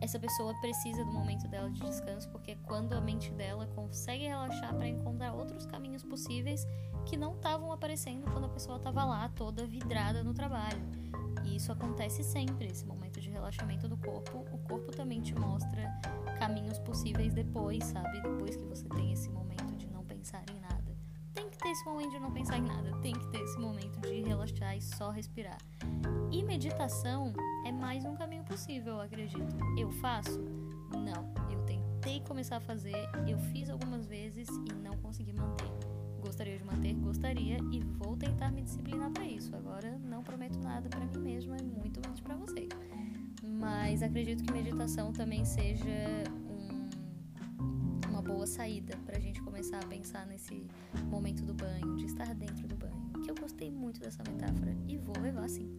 essa 0.01 0.19
pessoa 0.19 0.53
precisa 0.59 1.05
do 1.05 1.11
momento 1.11 1.47
dela 1.47 1.69
de 1.69 1.79
descanso, 1.79 2.27
porque 2.29 2.51
é 2.51 2.55
quando 2.63 2.93
a 2.93 2.99
mente 2.99 3.31
dela 3.31 3.67
consegue 3.67 4.25
relaxar 4.25 4.73
para 4.75 4.87
encontrar 4.87 5.31
outros 5.31 5.67
caminhos 5.67 6.03
possíveis 6.03 6.67
que 7.05 7.15
não 7.15 7.35
estavam 7.35 7.71
aparecendo 7.71 8.29
quando 8.31 8.45
a 8.45 8.49
pessoa 8.49 8.77
estava 8.77 9.05
lá 9.05 9.29
toda 9.29 9.65
vidrada 9.65 10.23
no 10.23 10.33
trabalho. 10.33 10.81
E 11.45 11.55
isso 11.55 11.71
acontece 11.71 12.23
sempre, 12.23 12.67
esse 12.67 12.83
momento 12.85 13.21
de 13.21 13.29
relaxamento 13.29 13.87
do 13.87 13.95
corpo. 13.95 14.45
O 14.51 14.57
corpo 14.59 14.91
também 14.91 15.21
te 15.21 15.35
mostra 15.35 15.87
caminhos 16.39 16.79
possíveis 16.79 17.33
depois, 17.33 17.83
sabe? 17.83 18.21
Depois 18.21 18.55
que 18.55 18.65
você 18.65 18.89
tem 18.89 19.13
esse 19.13 19.29
momento 19.29 19.75
de 19.75 19.87
não 19.87 20.03
pensar 20.03 20.43
em 20.51 20.59
nada. 20.59 20.97
Tem 21.33 21.47
que 21.47 21.57
ter 21.59 21.69
esse 21.69 21.85
momento 21.85 22.09
de 22.09 22.19
não 22.19 22.31
pensar 22.31 22.57
em 22.57 22.63
nada, 22.63 22.91
tem 23.01 23.13
que 23.13 23.27
ter 23.27 23.39
esse 23.39 23.59
momento 23.59 24.01
de 24.01 24.21
relaxar 24.23 24.75
e 24.75 24.81
só 24.81 25.11
respirar. 25.11 25.59
E 26.31 26.43
meditação 26.43 27.33
é 27.65 27.71
mais 27.71 28.05
um 28.05 28.15
caminho 28.15 28.43
possível, 28.43 28.93
eu 28.93 29.01
acredito. 29.01 29.55
Eu 29.77 29.91
faço? 29.91 30.39
Não. 30.91 31.33
Eu 31.51 31.61
tentei 31.65 32.21
começar 32.21 32.57
a 32.57 32.61
fazer, 32.61 33.09
eu 33.27 33.37
fiz 33.51 33.69
algumas 33.69 34.05
vezes 34.05 34.47
e 34.47 34.73
não 34.73 34.97
consegui 34.97 35.33
manter 35.33 35.71
gostaria 36.21 36.57
de 36.57 36.63
manter? 36.63 36.93
Gostaria 36.93 37.57
e 37.71 37.79
vou 37.97 38.15
tentar 38.15 38.51
me 38.51 38.61
disciplinar 38.61 39.11
para 39.11 39.25
isso. 39.25 39.53
Agora 39.55 39.97
não 39.99 40.23
prometo 40.23 40.57
nada 40.59 40.87
para 40.87 41.01
mim 41.01 41.17
mesma 41.17 41.57
e 41.57 41.63
muito 41.63 41.99
menos 41.99 42.21
para 42.21 42.35
vocês. 42.35 42.69
Mas 43.43 44.01
acredito 44.01 44.43
que 44.43 44.51
meditação 44.53 45.11
também 45.11 45.43
seja 45.43 45.85
um, 46.47 48.09
uma 48.09 48.21
boa 48.21 48.47
saída 48.47 48.95
para 49.05 49.17
a 49.17 49.19
gente 49.19 49.41
começar 49.41 49.79
a 49.79 49.87
pensar 49.87 50.25
nesse 50.25 50.65
momento 51.09 51.43
do 51.43 51.53
banho, 51.53 51.95
de 51.97 52.05
estar 52.05 52.33
dentro 52.35 52.67
do 52.67 52.75
banho. 52.75 53.11
Que 53.23 53.31
eu 53.31 53.35
gostei 53.35 53.71
muito 53.71 53.99
dessa 53.99 54.23
metáfora 54.23 54.75
e 54.87 54.97
vou 54.97 55.17
levar 55.19 55.49
sim. 55.49 55.69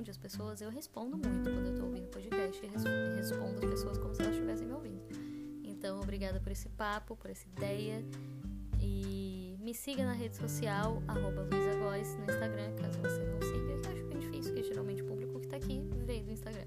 Responde 0.00 0.10
as 0.10 0.16
pessoas. 0.16 0.60
Eu 0.60 0.70
respondo 0.70 1.16
muito 1.16 1.50
quando 1.50 1.66
eu 1.66 1.74
tô 1.74 1.84
ouvindo 1.84 2.08
podcast 2.08 2.64
e 2.64 2.68
respondo 2.68 3.58
as 3.58 3.64
pessoas 3.64 3.98
como 3.98 4.14
se 4.14 4.22
elas 4.22 4.34
estivessem 4.34 4.66
me 4.66 4.72
ouvindo. 4.72 5.02
Então, 5.62 6.00
obrigada 6.00 6.40
por 6.40 6.50
esse 6.50 6.68
papo, 6.70 7.16
por 7.16 7.30
essa 7.30 7.46
ideia. 7.48 8.02
E 8.80 9.56
me 9.60 9.74
siga 9.74 10.04
na 10.04 10.12
rede 10.12 10.36
social, 10.36 11.02
arroba 11.06 11.42
LuisaGóis, 11.42 12.16
no 12.16 12.22
Instagram, 12.22 12.74
caso 12.76 12.98
você 12.98 13.24
não 13.24 13.42
siga, 13.42 13.72
eu 13.72 13.92
acho 13.92 14.04
bem 14.06 14.18
difícil, 14.18 14.54
porque 14.54 14.68
geralmente 14.68 15.02
o 15.02 15.06
público 15.06 15.38
que 15.40 15.48
tá 15.48 15.56
aqui 15.56 15.82
veio 16.06 16.24
do 16.24 16.32
Instagram. 16.32 16.66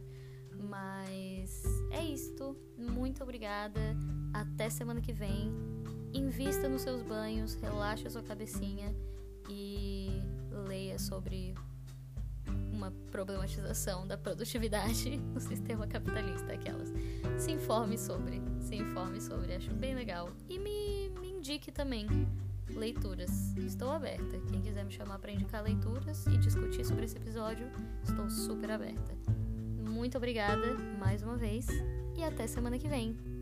Mas 0.69 1.63
é 1.91 2.03
isto. 2.03 2.55
Muito 2.77 3.23
obrigada. 3.23 3.81
Até 4.31 4.69
semana 4.69 5.01
que 5.01 5.11
vem. 5.11 5.51
Invista 6.13 6.69
nos 6.69 6.83
seus 6.83 7.01
banhos, 7.01 7.55
relaxe 7.55 8.07
a 8.07 8.11
sua 8.11 8.21
cabecinha 8.21 8.95
e 9.49 10.21
leia 10.67 10.99
sobre 10.99 11.55
uma 12.83 12.91
problematização 13.11 14.05
da 14.05 14.17
produtividade 14.17 15.17
no 15.33 15.39
sistema 15.39 15.87
capitalista, 15.87 16.53
aquelas. 16.53 16.91
Se 17.37 17.51
informe 17.51 17.97
sobre, 17.97 18.41
se 18.59 18.75
informe 18.75 19.21
sobre, 19.21 19.53
acho 19.53 19.73
bem 19.73 19.95
legal. 19.95 20.29
E 20.49 20.59
me, 20.59 21.09
me 21.19 21.31
indique 21.31 21.71
também 21.71 22.07
leituras. 22.69 23.55
Estou 23.57 23.91
aberta. 23.91 24.39
Quem 24.49 24.61
quiser 24.61 24.83
me 24.83 24.91
chamar 24.91 25.19
para 25.19 25.31
indicar 25.31 25.63
leituras 25.63 26.25
e 26.27 26.37
discutir 26.37 26.85
sobre 26.85 27.05
esse 27.05 27.17
episódio, 27.17 27.69
estou 28.03 28.29
super 28.29 28.71
aberta. 28.71 29.13
Muito 29.79 30.17
obrigada 30.17 30.73
mais 30.99 31.23
uma 31.23 31.37
vez 31.37 31.67
e 32.15 32.23
até 32.23 32.47
semana 32.47 32.77
que 32.77 32.87
vem. 32.87 33.32